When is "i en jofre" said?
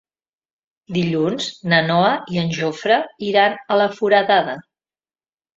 2.37-2.97